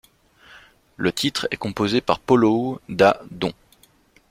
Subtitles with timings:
[0.97, 3.53] Le titre est composé par Polow da Don.